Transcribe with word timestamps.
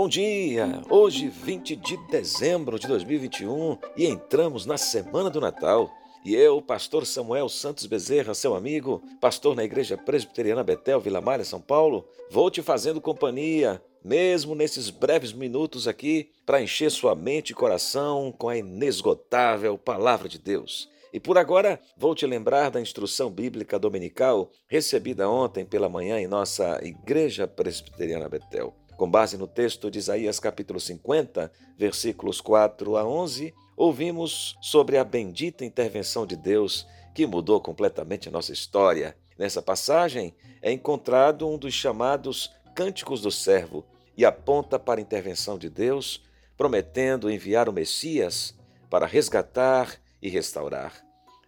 Bom 0.00 0.08
dia! 0.08 0.80
Hoje, 0.88 1.28
20 1.28 1.76
de 1.76 1.98
dezembro 2.06 2.78
de 2.78 2.86
2021, 2.88 3.76
e 3.94 4.06
entramos 4.06 4.64
na 4.64 4.78
semana 4.78 5.28
do 5.28 5.42
Natal. 5.42 5.90
E 6.24 6.34
eu, 6.34 6.62
pastor 6.62 7.04
Samuel 7.04 7.50
Santos 7.50 7.84
Bezerra, 7.84 8.32
seu 8.32 8.54
amigo, 8.54 9.02
pastor 9.20 9.54
na 9.54 9.62
Igreja 9.62 9.98
Presbiteriana 9.98 10.64
Betel, 10.64 11.02
Vila 11.02 11.20
Malha, 11.20 11.44
São 11.44 11.60
Paulo, 11.60 12.08
vou 12.30 12.50
te 12.50 12.62
fazendo 12.62 12.98
companhia, 12.98 13.78
mesmo 14.02 14.54
nesses 14.54 14.88
breves 14.88 15.34
minutos 15.34 15.86
aqui, 15.86 16.30
para 16.46 16.62
encher 16.62 16.90
sua 16.90 17.14
mente 17.14 17.50
e 17.50 17.54
coração 17.54 18.32
com 18.32 18.48
a 18.48 18.56
inesgotável 18.56 19.76
Palavra 19.76 20.30
de 20.30 20.38
Deus. 20.38 20.88
E 21.12 21.20
por 21.20 21.36
agora, 21.36 21.78
vou 21.94 22.14
te 22.14 22.24
lembrar 22.24 22.70
da 22.70 22.80
instrução 22.80 23.30
bíblica 23.30 23.78
dominical 23.78 24.50
recebida 24.66 25.28
ontem 25.28 25.62
pela 25.62 25.90
manhã 25.90 26.18
em 26.18 26.26
nossa 26.26 26.80
Igreja 26.82 27.46
Presbiteriana 27.46 28.30
Betel 28.30 28.79
com 29.00 29.10
base 29.10 29.38
no 29.38 29.46
texto 29.46 29.90
de 29.90 29.98
Isaías 29.98 30.38
capítulo 30.38 30.78
50, 30.78 31.50
versículos 31.74 32.38
4 32.38 32.98
a 32.98 33.08
11, 33.08 33.54
ouvimos 33.74 34.58
sobre 34.60 34.98
a 34.98 35.04
bendita 35.04 35.64
intervenção 35.64 36.26
de 36.26 36.36
Deus 36.36 36.86
que 37.14 37.26
mudou 37.26 37.62
completamente 37.62 38.28
a 38.28 38.30
nossa 38.30 38.52
história. 38.52 39.16
Nessa 39.38 39.62
passagem 39.62 40.34
é 40.60 40.70
encontrado 40.70 41.48
um 41.48 41.56
dos 41.56 41.72
chamados 41.72 42.52
Cânticos 42.74 43.22
do 43.22 43.30
Servo 43.30 43.86
e 44.18 44.26
aponta 44.26 44.78
para 44.78 45.00
a 45.00 45.02
intervenção 45.02 45.56
de 45.56 45.70
Deus, 45.70 46.22
prometendo 46.54 47.30
enviar 47.30 47.70
o 47.70 47.72
Messias 47.72 48.54
para 48.90 49.06
resgatar 49.06 49.98
e 50.20 50.28
restaurar. 50.28 50.92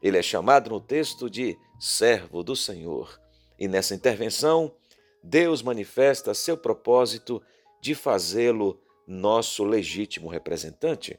Ele 0.02 0.16
é 0.16 0.22
chamado 0.22 0.70
no 0.70 0.80
texto 0.80 1.28
de 1.28 1.58
servo 1.78 2.42
do 2.42 2.56
Senhor. 2.56 3.20
E 3.58 3.68
nessa 3.68 3.94
intervenção, 3.94 4.72
Deus 5.22 5.62
manifesta 5.62 6.34
seu 6.34 6.56
propósito 6.56 7.42
de 7.80 7.94
fazê-lo 7.94 8.80
nosso 9.06 9.64
legítimo 9.64 10.28
representante. 10.28 11.18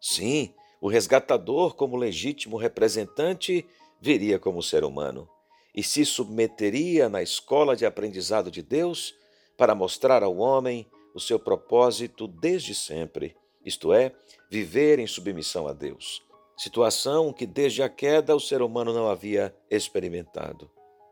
Sim, 0.00 0.54
o 0.80 0.88
resgatador, 0.88 1.74
como 1.74 1.96
legítimo 1.96 2.56
representante, 2.56 3.66
viria 4.00 4.38
como 4.38 4.62
ser 4.62 4.84
humano 4.84 5.28
e 5.74 5.82
se 5.82 6.04
submeteria 6.04 7.08
na 7.08 7.22
escola 7.22 7.76
de 7.76 7.86
aprendizado 7.86 8.50
de 8.50 8.62
Deus 8.62 9.14
para 9.56 9.74
mostrar 9.74 10.22
ao 10.22 10.36
homem 10.38 10.86
o 11.14 11.20
seu 11.20 11.38
propósito 11.38 12.26
desde 12.26 12.74
sempre, 12.74 13.36
isto 13.64 13.92
é, 13.92 14.12
viver 14.50 14.98
em 14.98 15.06
submissão 15.06 15.66
a 15.66 15.72
Deus. 15.72 16.22
Situação 16.56 17.32
que 17.32 17.46
desde 17.46 17.82
a 17.82 17.88
queda 17.88 18.34
o 18.34 18.40
ser 18.40 18.62
humano 18.62 18.92
não 18.92 19.08
havia 19.08 19.54
experimentado. 19.70 20.70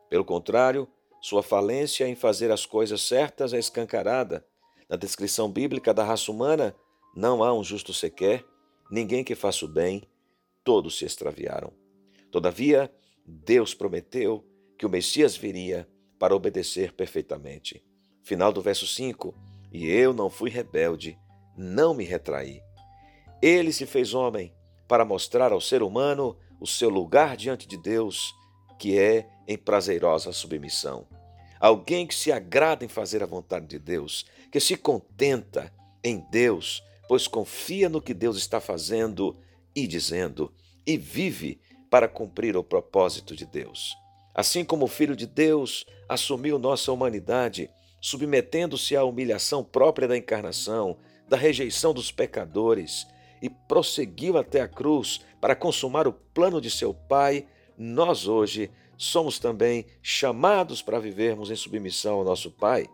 Pelo 0.09 0.25
contrário, 0.25 0.87
sua 1.21 1.41
falência 1.41 2.07
em 2.07 2.15
fazer 2.15 2.51
as 2.51 2.65
coisas 2.65 3.01
certas 3.01 3.53
é 3.53 3.59
escancarada. 3.59 4.45
Na 4.89 4.95
descrição 4.95 5.51
bíblica 5.51 5.93
da 5.93 6.03
raça 6.03 6.31
humana, 6.31 6.75
não 7.15 7.43
há 7.43 7.53
um 7.53 7.63
justo 7.63 7.93
sequer, 7.93 8.45
ninguém 8.89 9.23
que 9.23 9.35
faça 9.35 9.65
o 9.65 9.67
bem, 9.67 10.03
todos 10.63 10.97
se 10.97 11.05
extraviaram. 11.05 11.73
Todavia, 12.31 12.91
Deus 13.25 13.73
prometeu 13.73 14.45
que 14.77 14.85
o 14.85 14.89
Messias 14.89 15.35
viria 15.35 15.87
para 16.19 16.35
obedecer 16.35 16.93
perfeitamente. 16.93 17.83
Final 18.23 18.53
do 18.53 18.61
verso 18.61 18.87
5: 18.87 19.33
E 19.71 19.87
eu 19.87 20.13
não 20.13 20.29
fui 20.29 20.49
rebelde, 20.49 21.17
não 21.57 21.93
me 21.93 22.03
retraí. 22.03 22.61
Ele 23.41 23.73
se 23.73 23.85
fez 23.85 24.13
homem 24.13 24.53
para 24.87 25.05
mostrar 25.05 25.51
ao 25.51 25.59
ser 25.59 25.83
humano 25.83 26.37
o 26.59 26.67
seu 26.67 26.89
lugar 26.89 27.35
diante 27.35 27.67
de 27.67 27.77
Deus 27.77 28.33
que 28.77 28.97
é 28.97 29.27
em 29.47 29.57
prazerosa 29.57 30.31
submissão. 30.31 31.07
Alguém 31.59 32.05
que 32.05 32.13
se 32.13 32.31
agrada 32.31 32.85
em 32.85 32.87
fazer 32.87 33.23
a 33.23 33.27
vontade 33.27 33.65
de 33.65 33.79
Deus, 33.79 34.25
que 34.51 34.59
se 34.59 34.75
contenta 34.75 35.73
em 36.03 36.19
Deus, 36.29 36.83
pois 37.07 37.27
confia 37.27 37.89
no 37.89 38.01
que 38.01 38.13
Deus 38.13 38.37
está 38.37 38.59
fazendo 38.59 39.35
e 39.75 39.87
dizendo, 39.87 40.53
e 40.85 40.97
vive 40.97 41.59
para 41.89 42.07
cumprir 42.07 42.55
o 42.55 42.63
propósito 42.63 43.35
de 43.35 43.45
Deus. 43.45 43.95
Assim 44.35 44.63
como 44.63 44.85
o 44.85 44.89
Filho 44.89 45.15
de 45.15 45.25
Deus 45.25 45.85
assumiu 46.07 46.59
nossa 46.59 46.91
humanidade, 46.91 47.69
submetendo-se 47.99 48.95
à 48.95 49.03
humilhação 49.03 49.63
própria 49.63 50.07
da 50.07 50.17
encarnação, 50.17 50.97
da 51.27 51.35
rejeição 51.35 51.93
dos 51.93 52.11
pecadores, 52.11 53.07
e 53.41 53.49
prosseguiu 53.49 54.37
até 54.37 54.61
a 54.61 54.67
cruz 54.67 55.21
para 55.39 55.55
consumar 55.55 56.07
o 56.07 56.13
plano 56.13 56.59
de 56.59 56.69
seu 56.69 56.93
Pai, 56.93 57.45
nós 57.77 58.27
hoje 58.27 58.71
somos 58.97 59.37
também 59.37 59.85
chamados 60.01 60.81
para 60.81 60.99
vivermos 60.99 61.51
em 61.51 61.55
submissão 61.55 62.15
ao 62.15 62.25
nosso 62.25 62.49
Pai, 62.51 62.87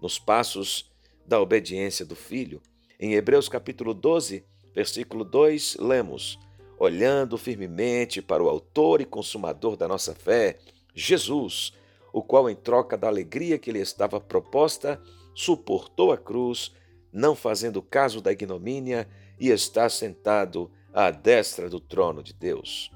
nos 0.00 0.18
passos 0.18 0.90
da 1.26 1.40
obediência 1.40 2.06
do 2.06 2.14
Filho. 2.14 2.62
Em 2.98 3.14
Hebreus 3.14 3.48
capítulo 3.48 3.92
12, 3.92 4.44
versículo 4.74 5.24
2, 5.24 5.76
lemos: 5.80 6.38
Olhando 6.78 7.36
firmemente 7.36 8.22
para 8.22 8.42
o 8.42 8.48
Autor 8.48 9.00
e 9.00 9.04
Consumador 9.04 9.76
da 9.76 9.88
nossa 9.88 10.14
fé, 10.14 10.58
Jesus, 10.94 11.72
o 12.12 12.22
qual, 12.22 12.48
em 12.48 12.54
troca 12.54 12.96
da 12.96 13.08
alegria 13.08 13.58
que 13.58 13.72
lhe 13.72 13.80
estava 13.80 14.20
proposta, 14.20 15.00
suportou 15.34 16.12
a 16.12 16.16
cruz, 16.16 16.72
não 17.12 17.34
fazendo 17.34 17.82
caso 17.82 18.20
da 18.20 18.32
ignomínia, 18.32 19.08
e 19.38 19.50
está 19.50 19.88
sentado 19.88 20.70
à 20.92 21.10
destra 21.10 21.68
do 21.68 21.78
trono 21.78 22.22
de 22.22 22.32
Deus. 22.32 22.90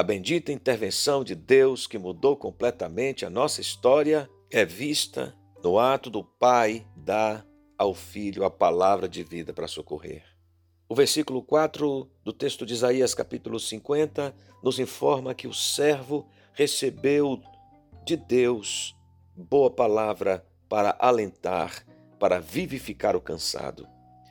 A 0.00 0.02
bendita 0.02 0.50
intervenção 0.50 1.22
de 1.22 1.34
Deus 1.34 1.86
que 1.86 1.98
mudou 1.98 2.34
completamente 2.34 3.26
a 3.26 3.28
nossa 3.28 3.60
história 3.60 4.30
é 4.50 4.64
vista 4.64 5.36
no 5.62 5.78
ato 5.78 6.08
do 6.08 6.24
Pai 6.24 6.86
dar 6.96 7.46
ao 7.76 7.92
Filho 7.92 8.42
a 8.46 8.50
palavra 8.50 9.06
de 9.06 9.22
vida 9.22 9.52
para 9.52 9.68
socorrer. 9.68 10.24
O 10.88 10.94
versículo 10.94 11.42
4 11.42 12.10
do 12.24 12.32
texto 12.32 12.64
de 12.64 12.72
Isaías, 12.72 13.12
capítulo 13.12 13.60
50, 13.60 14.34
nos 14.62 14.78
informa 14.78 15.34
que 15.34 15.46
o 15.46 15.52
servo 15.52 16.26
recebeu 16.54 17.38
de 18.06 18.16
Deus 18.16 18.96
boa 19.36 19.70
palavra 19.70 20.46
para 20.66 20.96
alentar, 20.98 21.84
para 22.18 22.40
vivificar 22.40 23.14
o 23.14 23.20
cansado. 23.20 23.86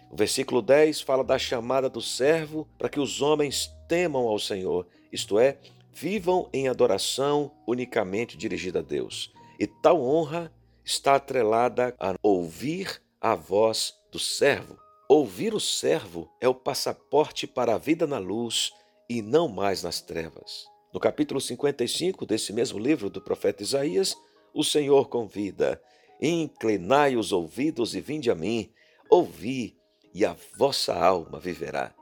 O 0.10 0.16
versículo 0.16 0.64
10 0.64 1.02
fala 1.02 1.24
da 1.24 1.38
chamada 1.38 1.88
do 1.88 2.02
servo 2.02 2.68
para 2.76 2.90
que 2.90 3.00
os 3.00 3.22
homens 3.22 3.70
temam 3.90 4.28
ao 4.28 4.40
Senhor, 4.40 4.88
isto 5.12 5.40
é, 5.40 5.58
vivam 5.92 6.48
em 6.54 6.70
adoração 6.70 7.52
unicamente 7.68 8.38
dirigida 8.38 8.80
a 8.80 8.84
Deus. 8.84 9.34
E 9.60 9.68
tal 9.68 10.02
honra 10.02 10.54
está 10.86 11.16
atrelada 11.16 11.94
a 12.00 12.16
ouvir 12.24 13.02
a 13.20 13.36
voz 13.36 13.96
do 14.12 14.20
servo. 14.20 14.78
Ouvir 15.10 15.54
o 15.56 15.60
servo 15.60 16.30
é 16.40 16.48
o 16.48 16.54
passaporte 16.54 17.48
para 17.48 17.76
a 17.76 17.78
vida 17.80 18.06
na 18.06 18.20
luz 18.20 18.72
e 19.10 19.22
não 19.24 19.48
mais 19.48 19.84
nas 19.84 20.00
trevas. 20.00 20.66
No 20.94 21.00
capítulo 21.00 21.42
55 21.42 22.26
desse 22.26 22.54
mesmo 22.54 22.78
livro 22.80 23.10
do 23.10 23.20
profeta 23.20 23.64
Isaías, 23.64 24.16
o 24.54 24.64
Senhor 24.64 25.10
convida: 25.10 25.82
Inclinai 26.22 27.16
os 27.16 27.32
ouvidos 27.32 27.96
e 27.96 28.02
vinde 28.02 28.30
a 28.30 28.36
mim, 28.36 28.72
ouvi, 29.10 29.76
e 30.14 30.26
a 30.26 30.36
vossa 30.58 30.94
alma 30.94 31.40
viverá. 31.40 31.94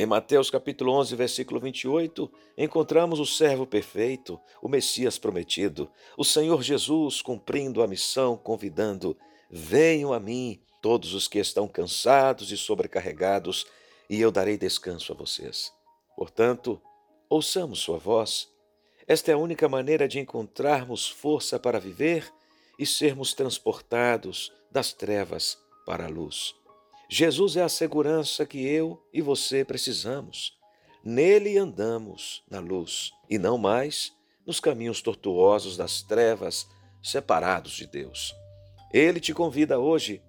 Em 0.00 0.06
Mateus 0.06 0.48
capítulo 0.48 0.92
11, 0.92 1.16
versículo 1.16 1.58
28, 1.58 2.30
encontramos 2.56 3.18
o 3.18 3.26
servo 3.26 3.66
perfeito, 3.66 4.40
o 4.62 4.68
Messias 4.68 5.18
prometido, 5.18 5.90
o 6.16 6.22
Senhor 6.24 6.62
Jesus 6.62 7.20
cumprindo 7.20 7.82
a 7.82 7.86
missão, 7.88 8.36
convidando: 8.36 9.18
Venham 9.50 10.12
a 10.12 10.20
mim 10.20 10.62
todos 10.80 11.14
os 11.14 11.26
que 11.26 11.40
estão 11.40 11.66
cansados 11.66 12.52
e 12.52 12.56
sobrecarregados, 12.56 13.66
e 14.08 14.20
eu 14.20 14.30
darei 14.30 14.56
descanso 14.56 15.12
a 15.12 15.16
vocês. 15.16 15.72
Portanto, 16.16 16.80
ouçamos 17.28 17.80
sua 17.80 17.98
voz. 17.98 18.48
Esta 19.04 19.32
é 19.32 19.34
a 19.34 19.38
única 19.38 19.68
maneira 19.68 20.06
de 20.06 20.20
encontrarmos 20.20 21.08
força 21.08 21.58
para 21.58 21.80
viver 21.80 22.32
e 22.78 22.86
sermos 22.86 23.34
transportados 23.34 24.52
das 24.70 24.92
trevas 24.92 25.58
para 25.84 26.04
a 26.04 26.08
luz. 26.08 26.54
Jesus 27.10 27.56
é 27.56 27.62
a 27.62 27.70
segurança 27.70 28.44
que 28.44 28.66
eu 28.66 29.02
e 29.14 29.22
você 29.22 29.64
precisamos. 29.64 30.58
Nele 31.02 31.56
andamos 31.56 32.44
na 32.50 32.60
luz 32.60 33.12
e 33.30 33.38
não 33.38 33.56
mais 33.56 34.12
nos 34.46 34.60
caminhos 34.60 35.00
tortuosos 35.00 35.74
das 35.74 36.02
trevas, 36.02 36.68
separados 37.02 37.72
de 37.72 37.86
Deus. 37.86 38.34
Ele 38.92 39.20
te 39.20 39.32
convida 39.32 39.78
hoje. 39.78 40.22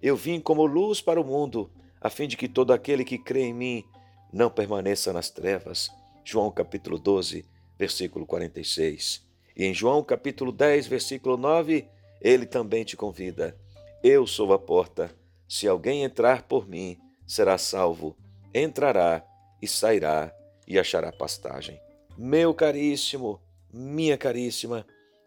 Eu 0.00 0.16
vim 0.16 0.40
como 0.40 0.64
luz 0.64 1.02
para 1.02 1.20
o 1.20 1.24
mundo, 1.24 1.70
a 2.00 2.08
fim 2.08 2.26
de 2.26 2.38
que 2.38 2.48
todo 2.48 2.72
aquele 2.72 3.04
que 3.04 3.18
crê 3.18 3.42
em 3.42 3.54
mim 3.54 3.84
não 4.32 4.48
permaneça 4.48 5.12
nas 5.12 5.28
trevas. 5.28 5.90
João 6.24 6.50
capítulo 6.50 6.98
12, 6.98 7.44
versículo 7.78 8.24
46. 8.24 9.22
E 9.54 9.66
em 9.66 9.74
João 9.74 10.02
capítulo 10.02 10.50
10, 10.50 10.86
versículo 10.86 11.36
9, 11.36 11.86
ele 12.22 12.46
também 12.46 12.84
te 12.84 12.96
convida. 12.96 13.54
Eu 14.02 14.26
sou 14.26 14.54
a 14.54 14.58
porta. 14.58 15.14
Se 15.52 15.68
alguém 15.68 16.02
entrar 16.02 16.44
por 16.44 16.66
mim, 16.66 16.98
será 17.26 17.58
salvo, 17.58 18.16
entrará 18.54 19.22
e 19.60 19.68
sairá 19.68 20.34
e 20.66 20.78
achará 20.78 21.12
pastagem. 21.12 21.78
Meu 22.16 22.54
caríssimo, 22.54 23.38
minha 23.70 24.16
caríssima, 24.16 24.86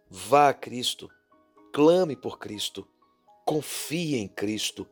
vá 0.10 0.50
a 0.50 0.54
Cristo, 0.56 1.12
clame 1.72 2.16
por 2.16 2.40
Cristo, 2.40 2.88
confie 3.46 4.16
em 4.16 4.28
Cristo, 4.28 4.88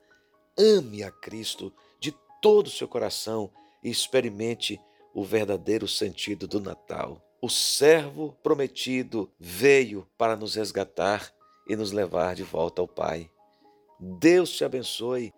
ame 0.56 1.02
a 1.02 1.10
Cristo 1.10 1.74
de 2.00 2.14
todo 2.40 2.68
o 2.68 2.72
seu 2.72 2.88
coração 2.88 3.50
e 3.84 3.90
experimente 3.90 4.80
o 5.16 5.24
verdadeiro 5.24 5.88
sentido 5.88 6.48
do 6.48 6.60
Natal. 6.60 7.20
O 7.42 7.50
servo 7.50 8.38
prometido 8.44 9.34
veio 9.40 10.08
para 10.16 10.36
nos 10.36 10.54
resgatar 10.54 11.34
e 11.68 11.76
nos 11.76 11.92
levar 11.92 12.36
de 12.36 12.44
volta 12.44 12.84
ao 12.84 12.88
Pai. 12.88 13.32
Deus 14.06 14.52
te 14.52 14.66
abençoe. 14.66 15.32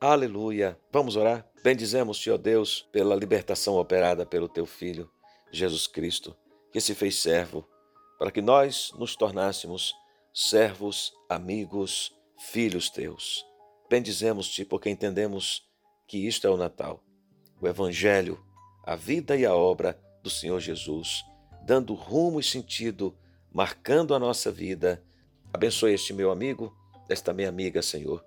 Aleluia. 0.00 0.76
Vamos 0.90 1.14
orar? 1.14 1.48
Bendizemos-te, 1.62 2.32
ó 2.32 2.36
Deus, 2.36 2.82
pela 2.90 3.14
libertação 3.14 3.76
operada 3.76 4.26
pelo 4.26 4.48
teu 4.48 4.66
Filho, 4.66 5.08
Jesus 5.52 5.86
Cristo, 5.86 6.36
que 6.72 6.80
se 6.80 6.96
fez 6.96 7.14
servo, 7.14 7.64
para 8.18 8.32
que 8.32 8.42
nós 8.42 8.90
nos 8.98 9.14
tornássemos 9.14 9.94
servos, 10.34 11.12
amigos, 11.28 12.12
filhos 12.36 12.90
teus. 12.90 13.46
Bendizemos-te 13.88 14.64
porque 14.64 14.90
entendemos 14.90 15.62
que 16.08 16.26
isto 16.26 16.44
é 16.44 16.50
o 16.50 16.56
Natal, 16.56 17.04
o 17.60 17.68
Evangelho, 17.68 18.44
a 18.84 18.96
vida 18.96 19.36
e 19.36 19.46
a 19.46 19.54
obra 19.54 19.96
do 20.24 20.28
Senhor 20.28 20.58
Jesus, 20.58 21.22
dando 21.64 21.94
rumo 21.94 22.40
e 22.40 22.42
sentido, 22.42 23.16
marcando 23.52 24.12
a 24.12 24.18
nossa 24.18 24.50
vida. 24.50 25.04
Abençoe 25.52 25.94
este 25.94 26.12
meu 26.12 26.32
amigo, 26.32 26.76
esta 27.08 27.32
minha 27.32 27.48
amiga, 27.48 27.82
Senhor. 27.82 28.24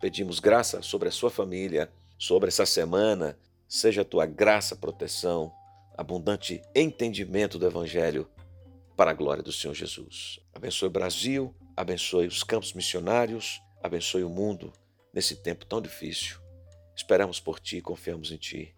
Pedimos 0.00 0.40
graça 0.40 0.82
sobre 0.82 1.08
a 1.08 1.12
sua 1.12 1.30
família, 1.30 1.90
sobre 2.18 2.48
essa 2.48 2.66
semana. 2.66 3.38
Seja 3.68 4.02
a 4.02 4.04
tua 4.04 4.26
graça, 4.26 4.76
proteção, 4.76 5.52
abundante 5.96 6.60
entendimento 6.74 7.58
do 7.58 7.66
Evangelho 7.66 8.28
para 8.96 9.10
a 9.10 9.14
glória 9.14 9.42
do 9.42 9.52
Senhor 9.52 9.74
Jesus. 9.74 10.38
Abençoe 10.52 10.88
o 10.88 10.92
Brasil, 10.92 11.54
abençoe 11.76 12.26
os 12.26 12.42
campos 12.42 12.72
missionários, 12.72 13.60
abençoe 13.82 14.22
o 14.22 14.30
mundo 14.30 14.72
nesse 15.12 15.36
tempo 15.36 15.64
tão 15.66 15.80
difícil. 15.80 16.38
Esperamos 16.96 17.40
por 17.40 17.58
ti 17.58 17.78
e 17.78 17.82
confiamos 17.82 18.30
em 18.30 18.36
ti. 18.36 18.74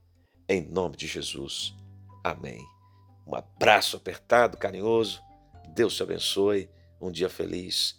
Em 0.48 0.62
nome 0.62 0.96
de 0.96 1.06
Jesus. 1.06 1.74
Amém. 2.24 2.64
Um 3.26 3.34
abraço 3.34 3.96
apertado, 3.96 4.56
carinhoso. 4.56 5.20
Deus 5.74 5.96
te 5.96 6.02
abençoe. 6.02 6.70
Um 7.00 7.10
dia 7.10 7.28
feliz. 7.28 7.98